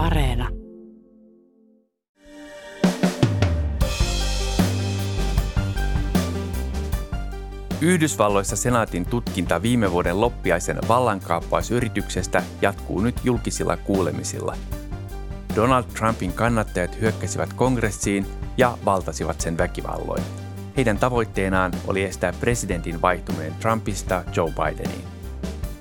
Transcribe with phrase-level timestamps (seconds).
[0.00, 0.48] Areena.
[7.80, 14.56] Yhdysvalloissa senaatin tutkinta viime vuoden loppiaisen vallankaappausyrityksestä jatkuu nyt julkisilla kuulemisilla.
[15.56, 18.26] Donald Trumpin kannattajat hyökkäsivät kongressiin
[18.56, 20.22] ja valtasivat sen väkivalloin.
[20.76, 25.04] Heidän tavoitteenaan oli estää presidentin vaihtuminen Trumpista Joe Bideniin.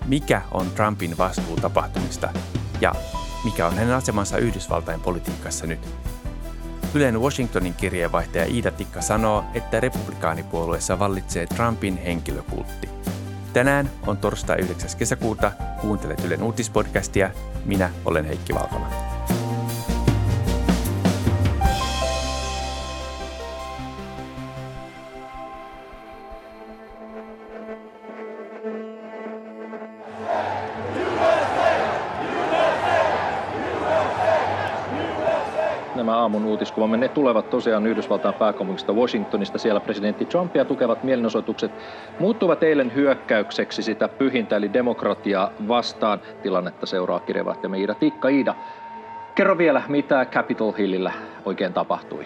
[0.05, 2.29] Mikä on Trumpin vastuu tapahtumista
[2.81, 2.93] ja
[3.43, 5.87] mikä on hänen asemansa Yhdysvaltain politiikassa nyt?
[6.93, 12.89] Ylen Washingtonin kirjeenvaihtaja Iida Tikka sanoo, että republikaanipuolueessa vallitsee Trumpin henkilökultti.
[13.53, 14.89] Tänään on torstai 9.
[14.97, 15.51] kesäkuuta.
[15.81, 17.31] Kuuntelet Ylen uutispodcastia.
[17.65, 19.08] Minä olen Heikki Valkola.
[36.59, 36.97] Uutiskuvamme.
[36.97, 39.57] Ne tulevat tosiaan Yhdysvaltain pääkaupungista Washingtonista.
[39.57, 41.71] Siellä presidentti Trumpia tukevat mielenosoitukset
[42.19, 46.21] muuttuvat eilen hyökkäykseksi sitä pyhintä eli demokratiaa vastaan.
[46.43, 48.27] Tilannetta seuraa kirjeenvaihtajamme Iida Tikka.
[48.27, 48.55] Iida,
[49.35, 51.11] kerro vielä, mitä Capitol Hillillä
[51.45, 52.25] oikein tapahtui?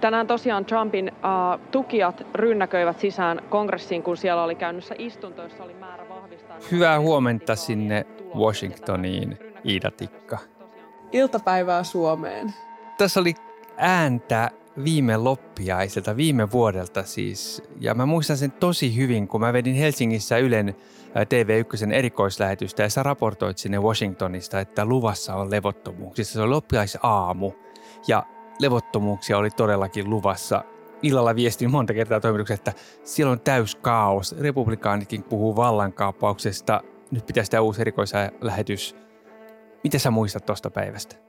[0.00, 5.74] Tänään tosiaan Trumpin uh, tukijat rynnäköivät sisään kongressiin, kun siellä oli käynnissä istunto, jossa oli
[5.74, 6.56] määrä vahvistaa...
[6.72, 10.38] Hyvää huomenta sinne Washingtoniin, Iida Tikka.
[11.12, 12.54] Iltapäivää Suomeen
[12.98, 13.34] tässä oli
[13.76, 14.50] ääntä
[14.84, 17.62] viime loppiaiselta, viime vuodelta siis.
[17.80, 20.76] Ja mä muistan sen tosi hyvin, kun mä vedin Helsingissä Ylen
[21.14, 26.32] TV1 erikoislähetystä ja sä raportoit sinne Washingtonista, että luvassa on levottomuuksissa.
[26.32, 27.52] Se oli loppiaisaamu
[28.08, 28.26] ja
[28.58, 30.64] levottomuuksia oli todellakin luvassa.
[31.02, 34.38] Illalla viestin monta kertaa toimituksessa, että siellä on täys kaos.
[34.38, 36.80] Republikaanitkin puhuu vallankaappauksesta.
[37.10, 38.96] Nyt pitäisi tämä uusi erikoislähetys.
[39.84, 41.25] Mitä sä muistat tuosta päivästä?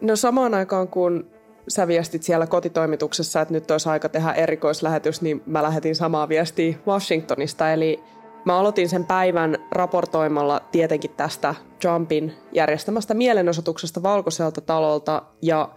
[0.00, 1.30] No samaan aikaan kun
[1.68, 6.74] sä viestit siellä kotitoimituksessa, että nyt olisi aika tehdä erikoislähetys, niin mä lähetin samaa viestiä
[6.86, 7.72] Washingtonista.
[7.72, 8.02] Eli
[8.44, 15.68] mä aloitin sen päivän raportoimalla tietenkin tästä Trumpin järjestämästä mielenosoituksesta Valkoiselta talolta ja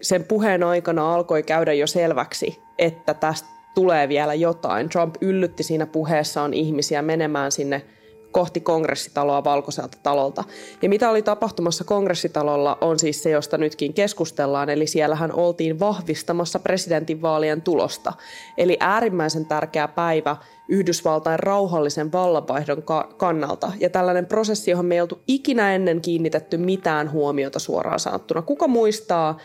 [0.00, 4.88] sen puheen aikana alkoi käydä jo selväksi, että tästä tulee vielä jotain.
[4.88, 7.82] Trump yllytti siinä puheessaan ihmisiä menemään sinne–
[8.38, 10.44] kohti kongressitaloa valkoiselta talolta.
[10.82, 16.58] Ja mitä oli tapahtumassa kongressitalolla on siis se, josta nytkin keskustellaan, eli siellähän oltiin vahvistamassa
[16.58, 18.12] presidentinvaalien tulosta.
[18.58, 20.36] Eli äärimmäisen tärkeä päivä
[20.68, 22.82] Yhdysvaltain rauhallisen vallanvaihdon
[23.16, 23.72] kannalta.
[23.80, 28.42] Ja tällainen prosessi, johon me ei oltu ikinä ennen kiinnitetty mitään huomiota suoraan sanottuna.
[28.42, 29.38] Kuka muistaa,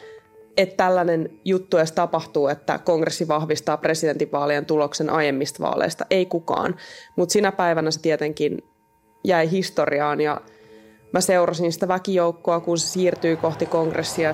[0.57, 6.05] että tällainen juttu edes tapahtuu, että kongressi vahvistaa presidentinvaalien tuloksen aiemmista vaaleista?
[6.09, 6.75] Ei kukaan.
[7.15, 8.72] Mutta sinä päivänä se tietenkin
[9.23, 10.41] jäi historiaan ja
[11.11, 14.34] mä seurasin sitä väkijoukkoa, kun se siirtyi kohti kongressia.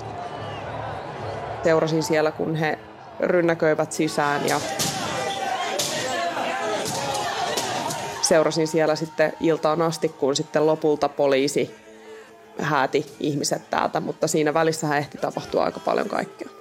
[1.64, 2.80] Seurasin siellä, kun he
[3.20, 4.60] rynnäköivät sisään ja
[8.22, 11.76] seurasin siellä sitten iltaan asti, kun sitten lopulta poliisi
[12.62, 16.59] hääti ihmiset täältä, mutta siinä välissä ehti tapahtua aika paljon kaikkea.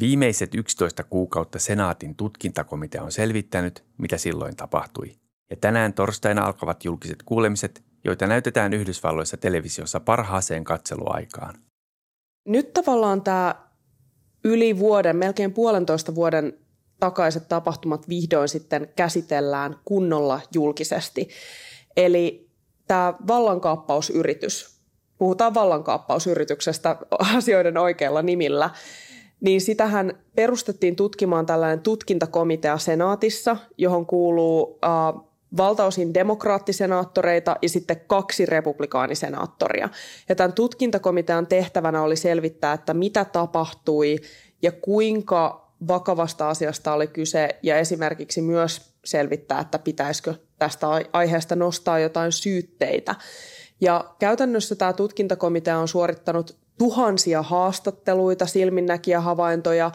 [0.00, 5.12] Viimeiset 11 kuukautta senaatin tutkintakomitea on selvittänyt, mitä silloin tapahtui.
[5.50, 11.54] Ja tänään torstaina alkavat julkiset kuulemiset, joita näytetään Yhdysvalloissa televisiossa parhaaseen katseluaikaan.
[12.48, 13.54] Nyt tavallaan tämä
[14.44, 16.58] yli vuoden, melkein puolentoista vuoden
[17.00, 21.28] takaiset tapahtumat vihdoin sitten käsitellään kunnolla julkisesti.
[21.96, 22.50] Eli
[22.88, 24.80] tämä vallankaappausyritys,
[25.18, 26.96] puhutaan vallankaappausyrityksestä
[27.36, 28.70] asioiden oikealla nimillä–
[29.40, 35.22] niin sitähän perustettiin tutkimaan tällainen tutkintakomitea senaatissa, johon kuuluu äh,
[35.56, 39.88] valtaosin demokraattisenaattoreita ja sitten kaksi republikaanisenaattoria.
[40.28, 44.16] Ja tämän tutkintakomitean tehtävänä oli selvittää, että mitä tapahtui
[44.62, 51.98] ja kuinka vakavasta asiasta oli kyse ja esimerkiksi myös selvittää, että pitäisikö tästä aiheesta nostaa
[51.98, 53.14] jotain syytteitä.
[53.80, 59.90] Ja käytännössä tämä tutkintakomitea on suorittanut tuhansia haastatteluita, silminnäkijähavaintoja.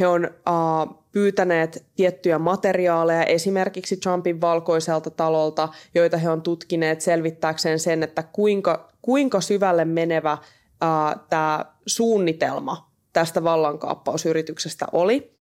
[0.00, 7.78] He on uh, pyytäneet tiettyjä materiaaleja esimerkiksi Trumpin valkoiselta talolta, joita he on tutkineet selvittääkseen
[7.78, 15.38] sen, että kuinka, kuinka syvälle menevä uh, tämä suunnitelma tästä vallankaappausyrityksestä oli.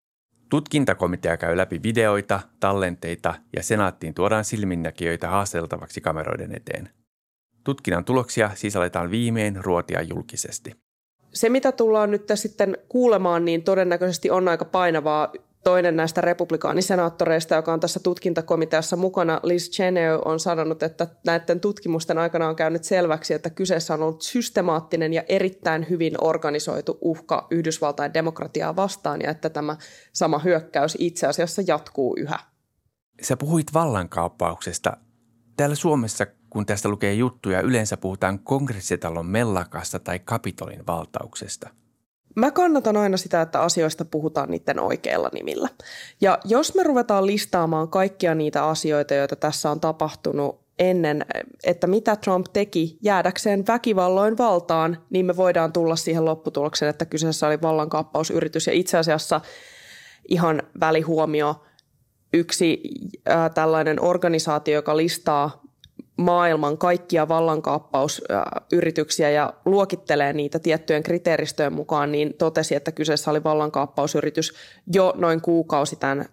[0.49, 6.91] Tutkintakomitea käy läpi videoita, tallenteita ja senaattiin tuodaan silminnäkijöitä haasteltavaksi kameroiden eteen.
[7.65, 10.86] Tutkinnan tuloksia siis aletaan viimein ruotia julkisesti
[11.37, 15.33] se, mitä tullaan nyt sitten kuulemaan, niin todennäköisesti on aika painavaa
[15.65, 22.19] toinen näistä republikaanisenaattoreista, joka on tässä tutkintakomiteassa mukana, Liz Cheney, on sanonut, että näiden tutkimusten
[22.19, 28.15] aikana on käynyt selväksi, että kyseessä on ollut systemaattinen ja erittäin hyvin organisoitu uhka Yhdysvaltain
[28.15, 29.77] demokratiaa vastaan ja että tämä
[30.13, 32.39] sama hyökkäys itse asiassa jatkuu yhä.
[33.23, 34.97] Sä puhuit vallankaappauksesta.
[35.57, 41.71] Täällä Suomessa, kun tästä lukee juttuja, yleensä puhutaan kongressitalon mellakasta tai kapitolin valtauksesta–
[42.37, 45.69] Mä kannatan aina sitä, että asioista puhutaan niiden oikeilla nimillä.
[46.21, 51.27] Ja jos me ruvetaan listaamaan kaikkia niitä asioita, joita tässä on tapahtunut ennen,
[51.65, 57.47] että mitä Trump teki jäädäkseen väkivalloin valtaan, niin me voidaan tulla siihen lopputulokseen, että kyseessä
[57.47, 58.67] oli vallankaappausyritys.
[58.67, 59.41] Ja itse asiassa
[60.29, 61.65] ihan välihuomio,
[62.33, 62.81] yksi
[63.31, 65.66] äh, tällainen organisaatio, joka listaa
[66.17, 74.55] maailman kaikkia vallankaappausyrityksiä ja luokittelee niitä tiettyjen kriteeristöjen mukaan, niin totesi, että kyseessä oli vallankaappausyritys
[74.95, 76.25] jo noin kuukausi tämän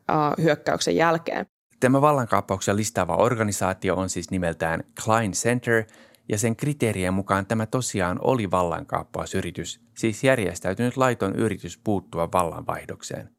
[0.42, 1.46] hyökkäyksen jälkeen.
[1.80, 5.84] Tämä vallankaappauksia listaava organisaatio on siis nimeltään Klein Center,
[6.30, 13.30] ja sen kriteerien mukaan tämä tosiaan oli vallankaappausyritys, siis järjestäytynyt laiton yritys puuttua vallanvaihdokseen.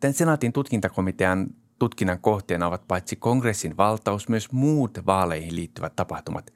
[0.00, 1.46] Tämän senaatin tutkintakomitean
[1.80, 6.52] Tutkinnan kohteena ovat paitsi kongressin valtaus, myös muut vaaleihin liittyvät tapahtumat.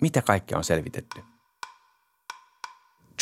[0.00, 1.20] Mitä kaikkea on selvitetty?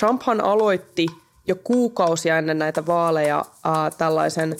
[0.00, 1.06] Trumphan aloitti
[1.46, 4.56] jo kuukausia ennen näitä vaaleja äh, tällaisen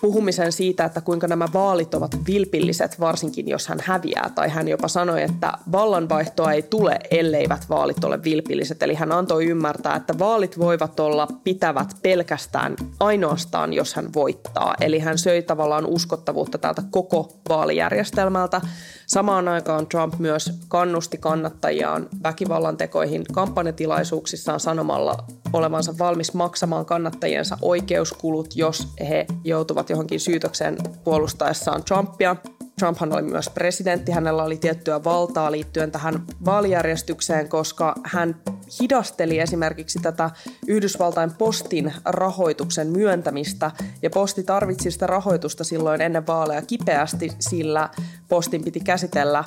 [0.00, 4.30] puhumisen siitä, että kuinka nämä vaalit ovat vilpilliset, varsinkin jos hän häviää.
[4.34, 8.82] Tai hän jopa sanoi, että vallanvaihtoa ei tule, elleivät vaalit ole vilpilliset.
[8.82, 14.74] Eli hän antoi ymmärtää, että vaalit voivat olla pitävät pelkästään ainoastaan, jos hän voittaa.
[14.80, 18.60] Eli hän söi tavallaan uskottavuutta tältä koko vaalijärjestelmältä.
[19.06, 25.16] Samaan aikaan Trump myös kannusti kannattajiaan väkivallan tekoihin kampanjatilaisuuksissaan sanomalla
[25.54, 32.36] olevansa valmis maksamaan kannattajiensa oikeuskulut, jos he joutuvat johonkin syytökseen puolustaessaan Trumpia.
[32.78, 38.36] Trumphan oli myös presidentti, hänellä oli tiettyä valtaa liittyen tähän vaalijärjestykseen, koska hän
[38.80, 40.30] hidasteli esimerkiksi tätä
[40.66, 43.70] Yhdysvaltain postin rahoituksen myöntämistä,
[44.02, 47.88] ja posti tarvitsi sitä rahoitusta silloin ennen vaaleja kipeästi, sillä
[48.28, 49.44] postin piti käsitellä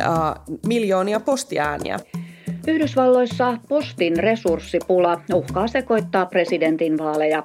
[0.00, 0.08] äh,
[0.66, 2.00] miljoonia postiääniä.
[2.66, 7.42] Yhdysvalloissa postin resurssipula uhkaa sekoittaa presidentin vaaleja.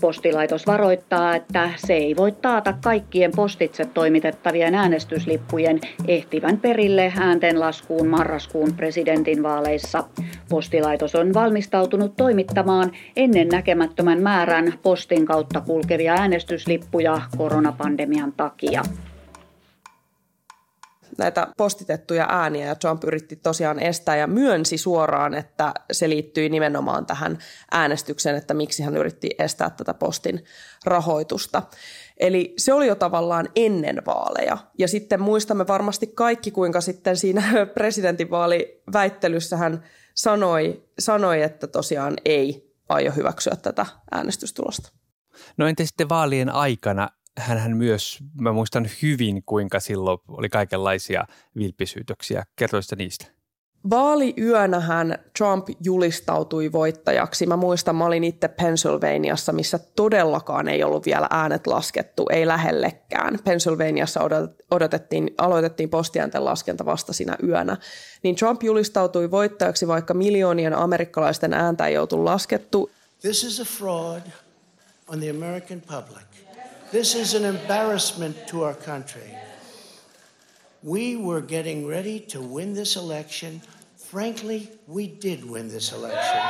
[0.00, 8.74] Postilaitos varoittaa, että se ei voi taata kaikkien postitse toimitettavien äänestyslippujen ehtivän perille ääntenlaskuun marraskuun
[8.74, 10.04] presidentin vaaleissa.
[10.48, 18.82] Postilaitos on valmistautunut toimittamaan ennen näkemättömän määrän postin kautta kulkevia äänestyslippuja koronapandemian takia
[21.18, 27.06] näitä postitettuja ääniä ja Trump yritti tosiaan estää ja myönsi suoraan, että se liittyi nimenomaan
[27.06, 27.38] tähän
[27.70, 30.44] äänestykseen, että miksi hän yritti estää tätä postin
[30.84, 31.62] rahoitusta.
[32.16, 34.58] Eli se oli jo tavallaan ennen vaaleja.
[34.78, 37.42] Ja sitten muistamme varmasti kaikki, kuinka sitten siinä
[37.74, 44.92] presidentinvaaliväittelyssä hän sanoi, sanoi, että tosiaan ei aio hyväksyä tätä äänestystulosta.
[45.56, 47.08] No entä sitten vaalien aikana?
[47.38, 51.24] Hän myös, mä muistan hyvin, kuinka silloin oli kaikenlaisia
[51.56, 52.44] vilppisyytöksiä.
[52.56, 53.26] Kertoisitko niistä?
[53.90, 57.46] Vaaliyönähän Trump julistautui voittajaksi.
[57.46, 63.38] Mä muistan, mä olin itse Pennsylvaniassa, missä todellakaan ei ollut vielä äänet laskettu, ei lähellekään.
[63.44, 64.20] Pennsylvaniassa
[64.70, 67.76] odotettiin, aloitettiin postiäänten laskenta vasta siinä yönä.
[68.22, 72.90] Niin Trump julistautui voittajaksi, vaikka miljoonien amerikkalaisten ääntä ei oltu laskettu.
[73.20, 74.22] This is a fraud
[75.08, 76.47] on the American public.
[76.90, 79.34] This is an embarrassment to our country.
[80.82, 83.60] We were getting ready to win this election.
[84.10, 86.42] Frankly, we did win this election.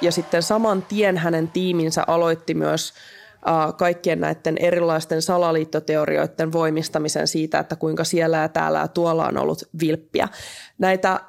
[0.00, 7.58] Ja sitten saman tien hänen tiiminsä aloitti myös uh, kaikkien näiden erilaisten salaliittoteorioiden voimistamisen siitä,
[7.58, 10.28] että kuinka siellä ja täällä ja tuolla on ollut vilppiä.
[10.78, 11.20] Näitä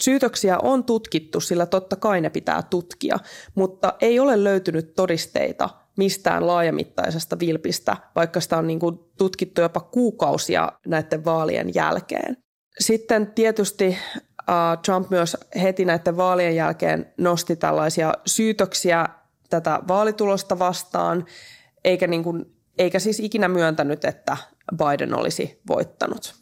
[0.00, 3.18] syytöksiä on tutkittu, sillä totta kai ne pitää tutkia,
[3.54, 9.80] mutta ei ole löytynyt todisteita mistään laajamittaisesta vilpistä, vaikka sitä on niin kuin tutkittu jopa
[9.80, 12.36] kuukausia näiden vaalien jälkeen.
[12.80, 13.98] Sitten tietysti
[14.84, 19.08] Trump myös heti näiden vaalien jälkeen nosti tällaisia syytöksiä
[19.50, 21.26] tätä vaalitulosta vastaan,
[21.84, 22.44] eikä, niin kuin,
[22.78, 24.36] eikä siis ikinä myöntänyt, että
[24.76, 26.34] Biden olisi voittanut.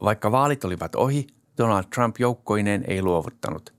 [0.00, 1.26] Vaikka vaalit olivat ohi,
[1.58, 3.74] Donald Trump joukkoineen ei luovuttanut.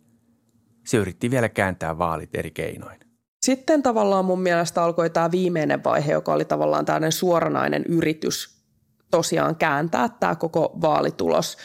[0.86, 3.00] Se yritti vielä kääntää vaalit eri keinoin.
[3.42, 8.63] Sitten tavallaan mun mielestä alkoi tämä viimeinen vaihe, joka oli tavallaan tällainen suoranainen yritys
[9.12, 11.58] tosiaan kääntää tämä koko vaalitulos.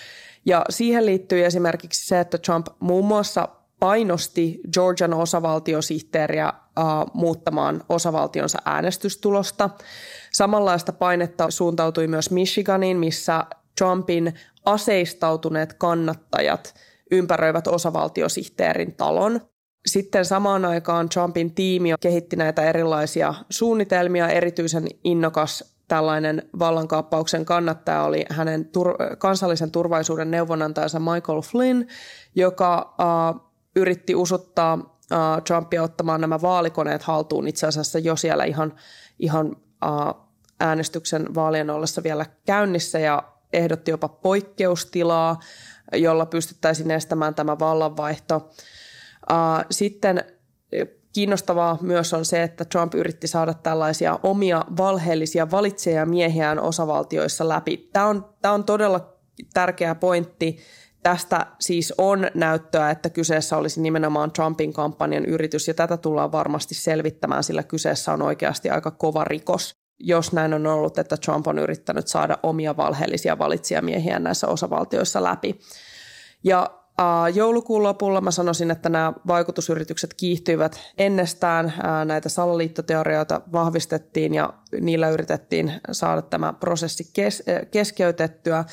[0.47, 3.49] Ja siihen liittyy esimerkiksi se, että Trump muun muassa
[3.81, 6.85] painosti Georgian osavaltiosihteeriä uh,
[7.15, 9.71] muuttamaan osavaltionsa äänestystulosta.
[10.33, 13.45] Samanlaista painetta suuntautui myös Michiganiin, missä
[13.79, 14.35] Trumpin
[14.69, 16.75] aseistautuneet kannattajat
[17.11, 19.41] ympäröivät osavaltiosihteerin talon.
[19.87, 24.29] Sitten samaan aikaan Trumpin tiimi kehitti näitä erilaisia suunnitelmia.
[24.29, 31.87] Erityisen innokas tällainen vallankaappauksen kannattaja oli hänen tur- kansallisen turvallisuuden neuvonantajansa Michael Flynn,
[32.35, 33.41] joka uh,
[33.77, 38.75] yritti usuttaa uh, Trumpia ottamaan nämä vaalikoneet haltuun itse asiassa jo siellä ihan,
[39.19, 40.29] ihan uh,
[40.61, 45.39] äänestyksen vaalien ollessa vielä käynnissä ja ehdotti jopa poikkeustilaa,
[45.93, 48.51] jolla pystyttäisiin estämään tämä vallanvaihto.
[49.71, 50.25] Sitten
[51.13, 57.91] kiinnostavaa myös on se, että Trump yritti saada tällaisia omia valheellisia valitsijamiehiään osavaltioissa läpi.
[57.93, 59.15] Tämä on, tämä on todella
[59.55, 60.59] tärkeä pointti.
[61.03, 66.75] Tästä siis on näyttöä, että kyseessä olisi nimenomaan Trumpin kampanjan yritys, ja tätä tullaan varmasti
[66.75, 71.59] selvittämään, sillä kyseessä on oikeasti aika kova rikos jos näin on ollut, että Trump on
[71.59, 75.61] yrittänyt saada omia valheellisia valitsijamiehiä näissä osavaltioissa läpi.
[76.45, 81.67] Ja äh, joulukuun lopulla mä sanoisin, että nämä vaikutusyritykset kiihtyivät ennestään.
[81.67, 88.65] Äh, näitä salaliittoteorioita vahvistettiin ja niillä yritettiin saada tämä prosessi kes- keskeytettyä.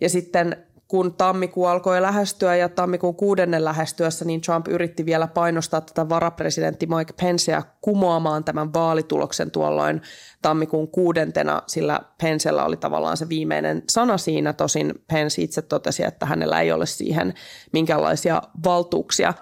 [0.00, 5.80] Ja sitten kun tammikuu alkoi lähestyä ja tammikuun kuudennen lähestyessä, niin Trump yritti vielä painostaa
[5.80, 10.02] tätä varapresidentti Mike Penceä kumoamaan tämän vaalituloksen tuolloin
[10.42, 14.52] tammikuun kuudentena, sillä Pencellä oli tavallaan se viimeinen sana siinä.
[14.52, 17.34] Tosin Pence itse totesi, että hänellä ei ole siihen
[17.72, 19.34] minkäänlaisia valtuuksia.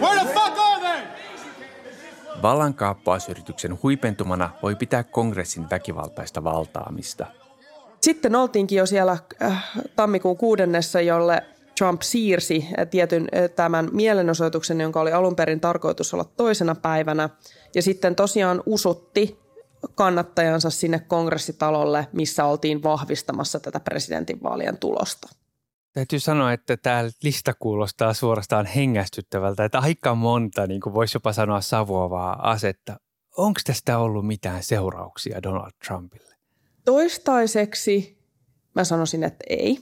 [0.00, 0.54] Where the fuck
[2.44, 7.26] Vallankaappausyrityksen huipentumana voi pitää kongressin väkivaltaista valtaamista.
[8.00, 11.42] Sitten oltiinkin jo siellä äh, tammikuun kuudennessa, jolle
[11.78, 17.28] Trump siirsi äh, tietyn äh, tämän mielenosoituksen, jonka oli alun perin tarkoitus olla toisena päivänä.
[17.74, 19.38] Ja sitten tosiaan usutti
[19.94, 25.28] kannattajansa sinne kongressitalolle, missä oltiin vahvistamassa tätä presidentinvaalien tulosta.
[25.94, 31.32] Täytyy sanoa, että tämä lista kuulostaa suorastaan hengästyttävältä, että aika monta, niin kuin voisi jopa
[31.32, 32.96] sanoa savuavaa asetta.
[33.36, 36.34] Onko tästä ollut mitään seurauksia Donald Trumpille?
[36.84, 38.18] Toistaiseksi
[38.74, 39.78] mä sanoisin, että ei.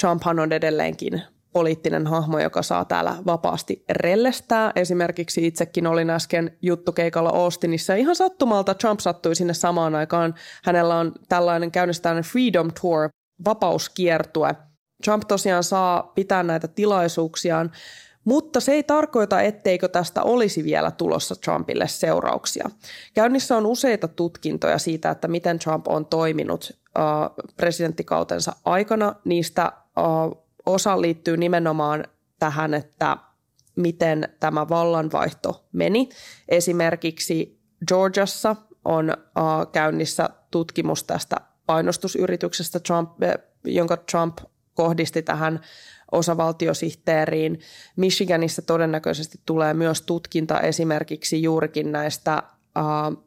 [0.00, 4.72] Trumphan on edelleenkin poliittinen hahmo, joka saa täällä vapaasti rellestää.
[4.76, 7.94] Esimerkiksi itsekin olin äsken juttukeikalla Austinissa.
[7.94, 10.34] Ihan sattumalta Trump sattui sinne samaan aikaan.
[10.64, 13.08] Hänellä on tällainen käynnistäinen Freedom Tour,
[13.44, 14.54] vapauskiertue–
[15.04, 17.70] Trump tosiaan saa pitää näitä tilaisuuksiaan,
[18.24, 22.70] mutta se ei tarkoita, etteikö tästä olisi vielä tulossa Trumpille seurauksia.
[23.14, 29.14] Käynnissä on useita tutkintoja siitä, että miten Trump on toiminut uh, presidenttikautensa aikana.
[29.24, 32.04] Niistä uh, osa liittyy nimenomaan
[32.38, 33.16] tähän, että
[33.76, 36.08] miten tämä vallanvaihto meni.
[36.48, 43.10] Esimerkiksi Georgiassa on uh, käynnissä tutkimus tästä painostusyrityksestä, Trump,
[43.64, 44.38] jonka Trump
[44.74, 45.60] kohdisti tähän
[46.12, 47.60] osavaltiosihteeriin.
[47.96, 52.42] Michiganissa todennäköisesti tulee myös tutkinta esimerkiksi juurikin näistä
[52.78, 53.24] uh,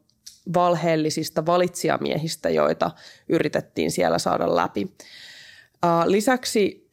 [0.54, 2.90] valheellisista valitsijamiehistä, joita
[3.28, 4.96] yritettiin siellä saada läpi.
[6.04, 6.88] Lisäksi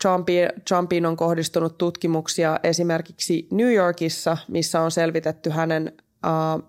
[0.68, 5.94] Trumpiin, on kohdistunut tutkimuksia esimerkiksi New Yorkissa, missä on selvitetty hänen,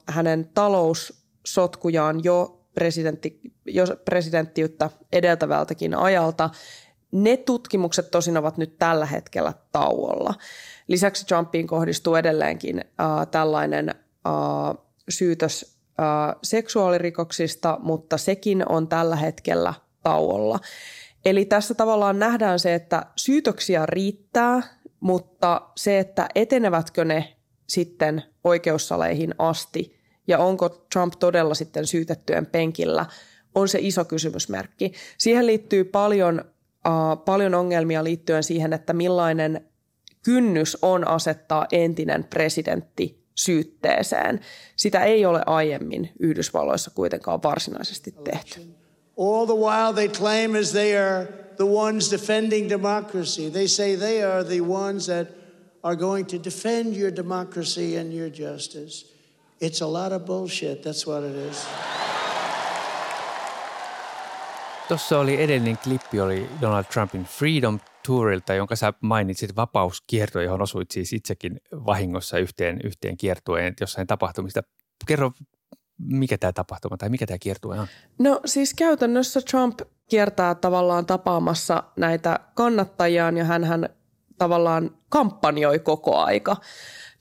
[0.08, 6.50] hänen taloussotkujaan jo presidentti, jo presidenttiyttä edeltävältäkin ajalta
[7.14, 10.34] ne tutkimukset tosin ovat nyt tällä hetkellä tauolla.
[10.88, 19.74] Lisäksi Trumpiin kohdistuu edelleenkin äh, tällainen äh, syytös äh, seksuaalirikoksista, mutta sekin on tällä hetkellä
[20.02, 20.58] tauolla.
[21.24, 24.62] Eli tässä tavallaan nähdään se, että syytöksiä riittää,
[25.00, 33.06] mutta se, että etenevätkö ne sitten oikeussaleihin asti ja onko Trump todella sitten syytettyjen penkillä,
[33.54, 34.92] on se iso kysymysmerkki.
[35.18, 36.53] Siihen liittyy paljon
[37.24, 39.68] paljon ongelmia liittyen siihen, että millainen
[40.22, 44.40] kynnys on asettaa entinen presidentti syytteeseen.
[44.76, 48.60] Sitä ei ole aiemmin Yhdysvalloissa kuitenkaan varsinaisesti tehty.
[49.18, 51.26] All the while they claim as they are
[51.56, 53.50] the ones defending democracy.
[53.50, 55.28] They say they are the ones that
[55.82, 59.14] are going to defend your democracy and your justice.
[59.60, 60.82] It's a lot of bullshit.
[60.82, 61.66] That's what it is.
[64.88, 70.90] Tuossa oli edellinen klippi, oli Donald Trumpin Freedom Tourilta, jonka sä mainitsit vapauskierto, johon osuit
[70.90, 74.62] siis itsekin vahingossa yhteen, yhteen kiertueen jossain tapahtumista.
[75.06, 75.32] Kerro
[75.98, 77.86] mikä tämä tapahtuma tai mikä tämä kiertue on?
[78.18, 83.88] No siis käytännössä Trump kiertää tavallaan tapaamassa näitä kannattajiaan ja hän
[84.38, 86.56] tavallaan kampanjoi koko aika.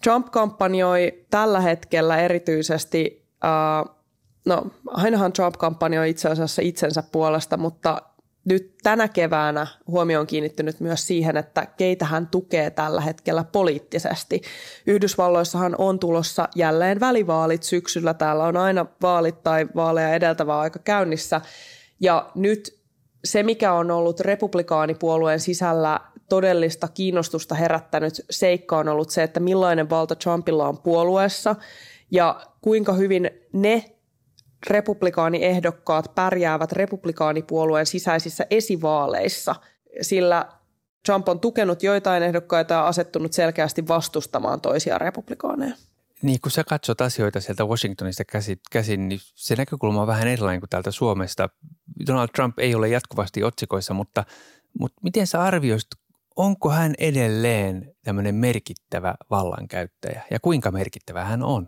[0.04, 4.03] Trump kampanjoi tällä hetkellä erityisesti, uh,
[4.46, 8.02] no ainahan Trump kampanjoi itse asiassa itsensä puolesta, mutta
[8.46, 14.42] nyt tänä keväänä huomio on kiinnittynyt myös siihen, että keitä hän tukee tällä hetkellä poliittisesti.
[14.88, 18.14] Yhdysvalloissahan on tulossa jälleen välivaalit syksyllä.
[18.14, 21.42] Täällä on aina vaalit tai vaaleja edeltävä aika käynnissä.
[22.00, 22.80] Ja nyt
[23.26, 29.90] se, mikä on ollut republikaanipuolueen sisällä todellista kiinnostusta herättänyt seikka on ollut se, että millainen
[29.90, 31.56] valta Trumpilla on puolueessa
[32.12, 33.93] ja kuinka hyvin ne
[34.70, 39.56] republikaaniehdokkaat pärjäävät republikaanipuolueen sisäisissä esivaaleissa,
[40.02, 40.46] sillä
[41.06, 45.76] Trump on tukenut joitain ehdokkaita ja asettunut selkeästi vastustamaan toisia republikaaneja.
[46.22, 48.24] Niin, kun sä katsot asioita sieltä Washingtonista
[48.72, 51.50] käsin, niin se näkökulma on vähän erilainen kuin täältä Suomesta.
[52.08, 54.24] Donald Trump ei ole jatkuvasti otsikoissa, mutta,
[54.80, 55.90] mutta miten sä arvioisit,
[56.36, 61.68] onko hän edelleen tämmöinen merkittävä vallankäyttäjä ja kuinka merkittävä hän on?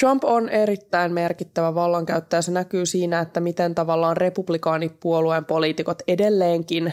[0.00, 2.42] Trump on erittäin merkittävä vallankäyttäjä.
[2.42, 6.92] Se näkyy siinä, että miten tavallaan republikaanipuolueen poliitikot edelleenkin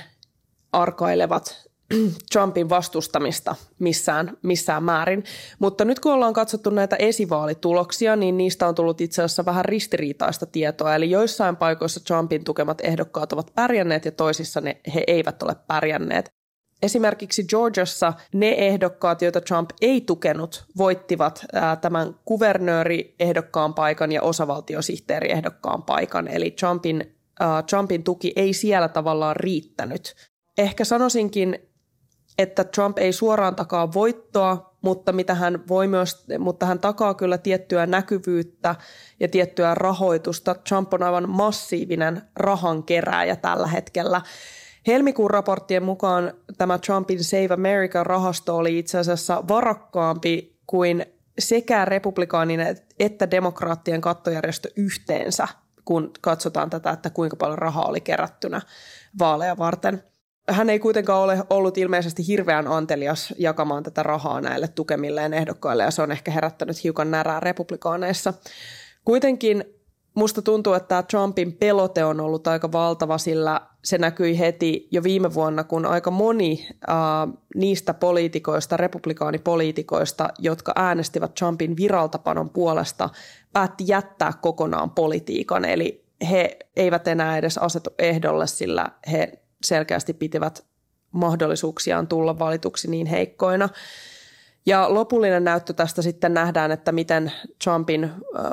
[0.72, 1.68] arkailevat
[2.32, 5.24] Trumpin vastustamista missään, missään määrin.
[5.60, 10.46] Mutta nyt kun ollaan katsottu näitä esivaalituloksia, niin niistä on tullut itse asiassa vähän ristiriitaista
[10.46, 10.96] tietoa.
[10.96, 16.37] Eli joissain paikoissa Trumpin tukemat ehdokkaat ovat pärjänneet ja toisissa ne, he eivät ole pärjänneet.
[16.82, 25.84] Esimerkiksi Georgiassa ne ehdokkaat, joita Trump ei tukenut, voittivat ää, tämän kuvernööriehdokkaan paikan ja osavaltiosihteeriehdokkaan
[25.84, 26.28] paikan.
[26.28, 30.16] Eli Trumpin, ää, Trumpin tuki ei siellä tavallaan riittänyt.
[30.58, 31.60] Ehkä sanoisinkin,
[32.38, 37.38] että Trump ei suoraan takaa voittoa, mutta, mitä hän voi myös, mutta hän takaa kyllä
[37.38, 38.76] tiettyä näkyvyyttä
[39.20, 40.56] ja tiettyä rahoitusta.
[40.56, 44.22] Trump on aivan massiivinen rahankerääjä tällä hetkellä.
[44.88, 51.06] Helmikuun raporttien mukaan tämä Trumpin Save America-rahasto oli itse asiassa varakkaampi kuin
[51.40, 55.48] sekä republikaaninen että demokraattien kattojärjestö yhteensä,
[55.86, 58.62] kun katsotaan tätä, että kuinka paljon rahaa oli kerättynä
[59.20, 60.04] vaaleja varten.
[60.50, 65.92] Hän ei kuitenkaan ole ollut ilmeisesti hirveän antelias jakamaan tätä rahaa näille tukemilleen ehdokkaille, ja
[65.92, 68.34] se on ehkä herättänyt hiukan närää republikaaneissa.
[69.06, 69.77] Kuitenkin
[70.18, 75.04] Musta tuntuu, että tämä Trumpin pelote on ollut aika valtava, sillä se näkyi heti jo
[75.04, 76.96] viime vuonna, kun aika moni äh,
[77.56, 83.10] niistä poliitikoista, republikaanipoliitikoista, jotka äänestivät Trumpin viraltapanon puolesta,
[83.54, 85.66] päätti jättää kokonaan politiikan.
[85.66, 89.32] Eli he eivät enää edes asetu ehdolle, sillä he
[89.64, 90.66] selkeästi pitivät
[91.12, 93.70] mahdollisuuksiaan tulla valituksi niin heikkoina.
[94.68, 97.32] Ja lopullinen näyttö tästä sitten nähdään, että miten
[97.64, 98.12] Trumpin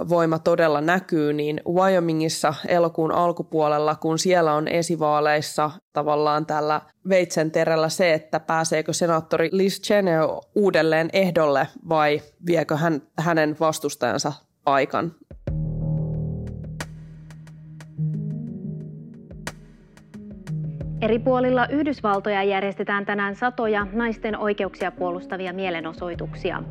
[0.08, 7.88] voima todella näkyy, niin Wyomingissa elokuun alkupuolella, kun siellä on esivaaleissa tavallaan tällä veitsen terällä
[7.88, 10.20] se, että pääseekö senaattori Liz Cheney
[10.54, 14.32] uudelleen ehdolle vai viekö hän hänen vastustajansa
[14.64, 15.14] paikan
[21.04, 26.62] Eri puolilla Yhdysvaltoja järjestetään tänään satoja naisten oikeuksia puolustavia mielenosoituksia.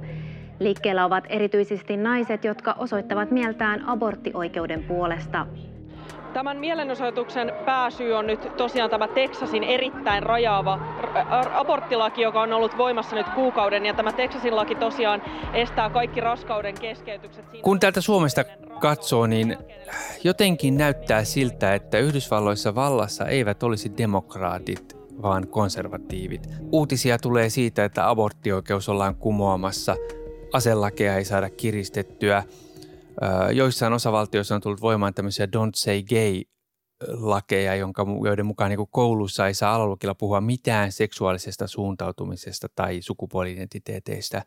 [0.60, 5.48] Liikkeellä ovat erityisesti naiset, jotka osoittavat mieltään aborttioikeuden puolesta.
[6.34, 10.80] Tämän mielenosoituksen pääsyy on nyt tosiaan tämä Teksasin erittäin rajaava
[11.54, 13.86] aborttilaki, joka on ollut voimassa nyt kuukauden.
[13.86, 15.22] Ja tämä Teksasin laki tosiaan
[15.54, 17.46] estää kaikki raskauden keskeytykset.
[17.62, 18.44] Kun täältä Suomesta
[18.84, 19.58] katsoo, niin
[20.24, 26.50] jotenkin näyttää siltä, että Yhdysvalloissa vallassa eivät olisi demokraatit, vaan konservatiivit.
[26.72, 29.96] Uutisia tulee siitä, että aborttioikeus ollaan kumoamassa,
[30.54, 32.44] aselakeja ei saada kiristettyä–
[33.54, 36.42] Joissain osavaltioissa on tullut voimaan tämmöisiä don't say gay
[37.08, 44.44] lakeja, jonka, joiden mukaan niin koulussa ei saa alalukilla puhua mitään seksuaalisesta suuntautumisesta tai sukupuoli-identiteeteistä,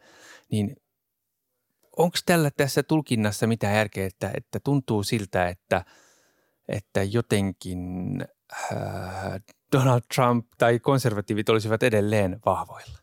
[0.51, 0.77] niin
[1.97, 5.85] onko tällä tässä tulkinnassa mitään järkeä, että, että tuntuu siltä, että,
[6.69, 7.89] että jotenkin
[8.53, 9.41] äh,
[9.73, 12.99] Donald Trump tai konservatiivit olisivat edelleen vahvoilla?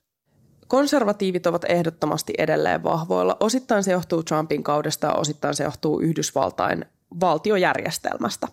[0.67, 3.37] Konservatiivit ovat ehdottomasti edelleen vahvoilla.
[3.39, 6.85] Osittain se johtuu Trumpin kaudesta ja osittain se johtuu Yhdysvaltain
[7.19, 8.47] valtiojärjestelmästä.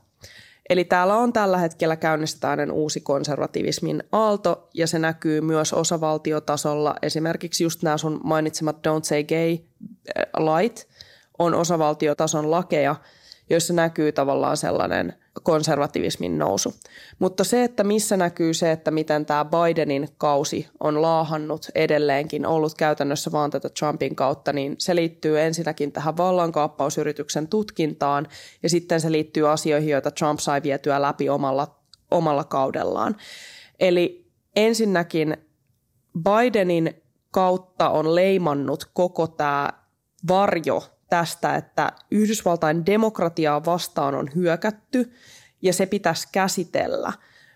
[0.70, 6.94] Eli täällä on tällä hetkellä käynnistetään uusi konservativismin aalto ja se näkyy myös osavaltiotasolla.
[7.02, 10.88] Esimerkiksi just nämä sun mainitsemat Don't Say Gay äh, light
[11.38, 12.96] on osavaltiotason lakeja,
[13.50, 16.74] joissa näkyy tavallaan sellainen konservativismin nousu.
[17.18, 22.74] Mutta se, että missä näkyy se, että miten tämä Bidenin kausi on laahannut edelleenkin, ollut
[22.74, 28.26] käytännössä vaan tätä Trumpin kautta, niin se liittyy ensinnäkin tähän vallankaappausyrityksen tutkintaan
[28.62, 33.16] ja sitten se liittyy asioihin, joita Trump sai vietyä läpi omalla, omalla kaudellaan.
[33.80, 35.36] Eli ensinnäkin
[36.24, 39.68] Bidenin kautta on leimannut koko tämä
[40.28, 45.12] varjo tästä, että Yhdysvaltain demokratiaa vastaan on hyökätty
[45.62, 47.12] ja se pitäisi käsitellä,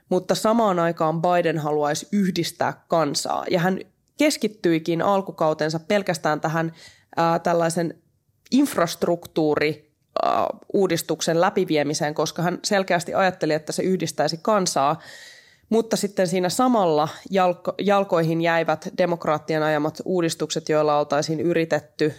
[0.09, 3.45] mutta samaan aikaan Biden haluaisi yhdistää kansaa.
[3.51, 3.81] Ja hän
[4.19, 6.73] keskittyikin alkukautensa pelkästään tähän
[7.17, 7.95] ää, tällaisen
[8.51, 9.95] infrastruktuuri
[10.73, 15.01] uudistuksen läpiviemiseen, koska hän selkeästi ajatteli, että se yhdistäisi kansaa.
[15.69, 22.14] Mutta sitten siinä samalla jalko, jalkoihin jäivät demokraattien ajamat uudistukset, joilla oltaisiin yritetty,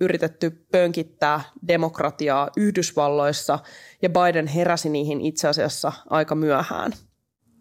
[0.00, 3.58] yritetty pönkittää demokratiaa Yhdysvalloissa,
[4.02, 6.92] ja Biden heräsi niihin itse asiassa aika myöhään.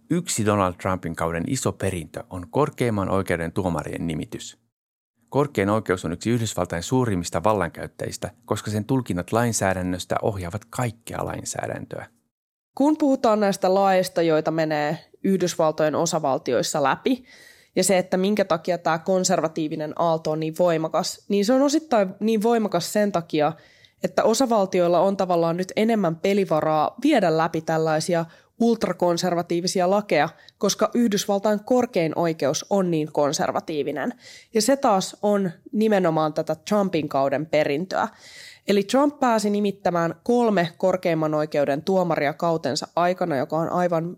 [0.10, 4.58] Yksi Donald Trumpin kauden iso perintö on korkeimman oikeuden tuomarien nimitys.
[5.30, 12.08] Korkein oikeus on yksi Yhdysvaltain suurimmista vallankäyttäjistä, koska sen tulkinnat lainsäädännöstä ohjaavat kaikkea lainsäädäntöä.
[12.78, 17.26] Kun puhutaan näistä laeista, joita menee Yhdysvaltojen osavaltioissa läpi,
[17.76, 22.10] ja se, että minkä takia tämä konservatiivinen aalto on niin voimakas, niin se on osittain
[22.20, 23.54] niin voimakas sen takia,
[24.04, 28.26] että osavaltioilla on tavallaan nyt enemmän pelivaraa viedä läpi tällaisia
[28.60, 34.14] ultrakonservatiivisia lakeja, koska Yhdysvaltain korkein oikeus on niin konservatiivinen.
[34.54, 38.08] Ja se taas on nimenomaan tätä Trumpin kauden perintöä.
[38.68, 44.18] Eli Trump pääsi nimittämään kolme korkeimman oikeuden tuomaria kautensa aikana, joka on aivan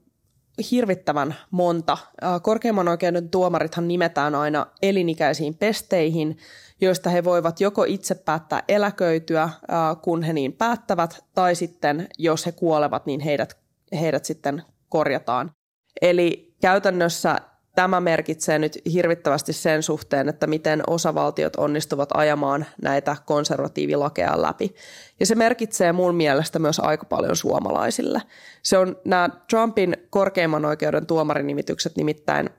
[0.72, 1.98] hirvittävän monta.
[2.42, 6.38] Korkeimman oikeuden tuomarithan nimetään aina elinikäisiin pesteihin,
[6.82, 9.50] joista he voivat joko itse päättää eläköityä,
[10.02, 13.58] kun he niin päättävät, tai sitten jos he kuolevat, niin heidät,
[14.00, 15.52] heidät sitten korjataan.
[16.02, 17.36] Eli käytännössä
[17.76, 24.76] Tämä merkitsee nyt hirvittävästi sen suhteen, että miten osavaltiot onnistuvat ajamaan näitä konservatiivilakeja läpi.
[25.20, 28.22] Ja se merkitsee mun mielestä myös aika paljon suomalaisille.
[28.62, 32.50] Se on nämä Trumpin korkeimman oikeuden tuomarinimitykset nimittäin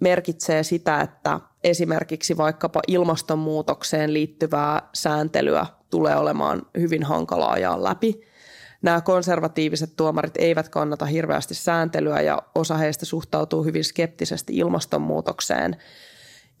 [0.00, 8.20] merkitsee sitä, että esimerkiksi vaikkapa ilmastonmuutokseen liittyvää sääntelyä tulee olemaan hyvin hankalaa ajaa läpi–
[8.82, 15.76] nämä konservatiiviset tuomarit eivät kannata hirveästi sääntelyä ja osa heistä suhtautuu hyvin skeptisesti ilmastonmuutokseen.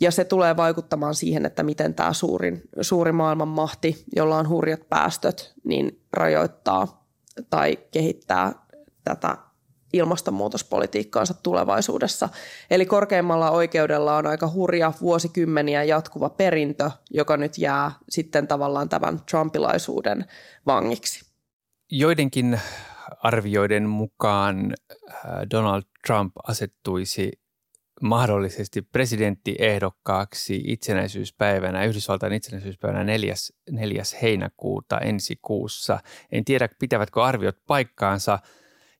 [0.00, 5.52] Ja se tulee vaikuttamaan siihen, että miten tämä suurin, suuri maailmanmahti, jolla on hurjat päästöt,
[5.64, 7.06] niin rajoittaa
[7.50, 8.52] tai kehittää
[9.04, 9.36] tätä
[9.92, 12.28] ilmastonmuutospolitiikkaansa tulevaisuudessa.
[12.70, 19.20] Eli korkeimmalla oikeudella on aika hurja vuosikymmeniä jatkuva perintö, joka nyt jää sitten tavallaan tämän
[19.30, 20.24] trumpilaisuuden
[20.66, 21.31] vangiksi.
[21.94, 22.60] Joidenkin
[23.22, 24.96] arvioiden mukaan äh,
[25.50, 27.32] Donald Trump asettuisi
[28.02, 33.34] mahdollisesti presidenttiehdokkaaksi itsenäisyyspäivänä, Yhdysvaltain itsenäisyyspäivänä 4.
[33.70, 34.02] 4.
[34.22, 36.00] heinäkuuta ensi kuussa.
[36.30, 38.38] En tiedä, pitävätkö arviot paikkaansa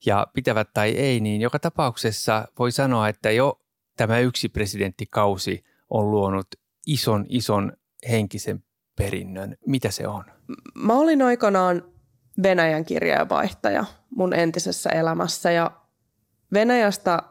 [0.07, 3.61] ja pitävät tai ei, niin joka tapauksessa voi sanoa, että jo
[3.97, 6.47] tämä yksi presidenttikausi on luonut
[6.87, 7.73] ison, ison
[8.11, 8.65] henkisen
[8.97, 9.57] perinnön.
[9.67, 10.25] Mitä se on?
[10.75, 11.92] Mä olin aikanaan
[12.43, 13.85] Venäjän kirjeenvaihtaja
[14.17, 15.71] mun entisessä elämässä ja
[16.53, 17.23] Venäjästä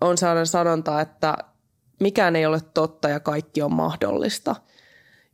[0.00, 1.36] on sellainen sanonta, että
[2.00, 4.56] mikään ei ole totta ja kaikki on mahdollista.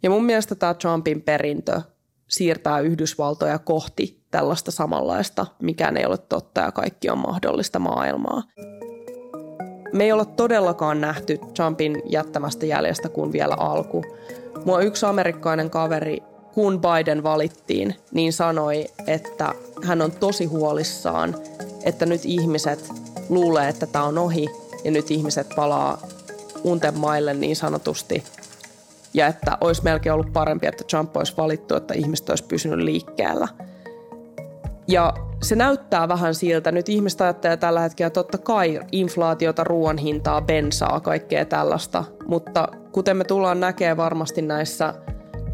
[0.02, 1.80] Ja mun mielestä tämä Trumpin perintö
[2.28, 8.42] siirtää Yhdysvaltoja kohti tällaista samanlaista, mikään ei ole totta ja kaikki on mahdollista maailmaa.
[9.92, 14.02] Me ei olla todellakaan nähty Trumpin jättämästä jäljestä kuin vielä alku.
[14.64, 16.22] Mua yksi amerikkalainen kaveri
[16.56, 21.34] kun Biden valittiin, niin sanoi, että hän on tosi huolissaan,
[21.84, 22.92] että nyt ihmiset
[23.28, 24.48] luulee, että tämä on ohi
[24.84, 25.98] ja nyt ihmiset palaa
[26.64, 28.24] unten maille niin sanotusti.
[29.14, 33.48] Ja että olisi melkein ollut parempi, että Trump olisi valittu, että ihmiset olisi pysynyt liikkeellä.
[34.88, 36.72] Ja se näyttää vähän siltä.
[36.72, 42.04] Nyt ihmiset ajattelee tällä hetkellä totta kai inflaatiota, ruoan hintaa, bensaa, kaikkea tällaista.
[42.26, 44.94] Mutta kuten me tullaan näkemään varmasti näissä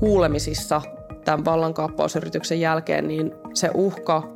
[0.03, 0.83] kuulemisissa
[1.25, 4.33] tämän vallankaappausyrityksen jälkeen, niin se uhka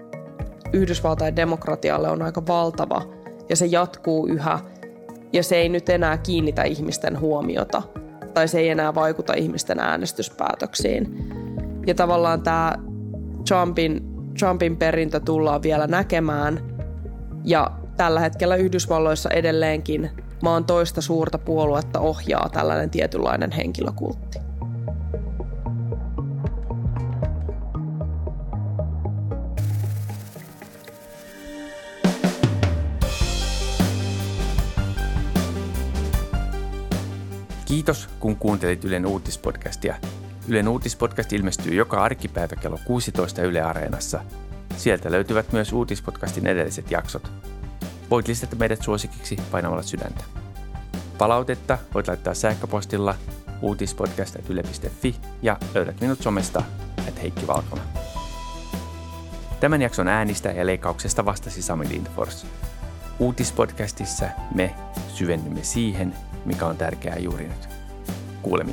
[0.72, 3.02] Yhdysvaltain demokratialle on aika valtava
[3.48, 4.60] ja se jatkuu yhä
[5.32, 7.82] ja se ei nyt enää kiinnitä ihmisten huomiota
[8.34, 11.30] tai se ei enää vaikuta ihmisten äänestyspäätöksiin.
[11.86, 12.74] Ja tavallaan tämä
[13.48, 14.00] Trumpin,
[14.38, 16.60] Trumpin perintö tullaan vielä näkemään
[17.44, 20.10] ja tällä hetkellä Yhdysvalloissa edelleenkin
[20.42, 24.45] maan toista suurta puoluetta ohjaa tällainen tietynlainen henkilökultti.
[37.86, 39.96] Kiitos, kun kuuntelit Ylen uutispodcastia.
[40.48, 44.20] Ylen uutispodcast ilmestyy joka arkipäivä kello 16 Yle Areenassa.
[44.76, 47.30] Sieltä löytyvät myös uutispodcastin edelliset jaksot.
[48.10, 50.24] Voit lisätä meidät suosikiksi painamalla sydäntä.
[51.18, 53.14] Palautetta voit laittaa sähköpostilla
[53.62, 56.62] uutispodcast.yle.fi ja löydät minut somesta
[57.08, 57.82] että Heikki Valkona.
[59.60, 62.46] Tämän jakson äänistä ja leikkauksesta vastasi Sami Lindfors.
[63.18, 64.74] Uutispodcastissa me
[65.08, 67.75] syvennymme siihen, mikä on tärkeää juuri nyt.
[68.46, 68.72] 鼓了没